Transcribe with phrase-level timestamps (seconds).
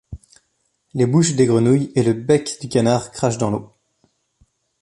[0.95, 3.71] Les bouches des grenouilles et le bec du canard crachent de l'eau.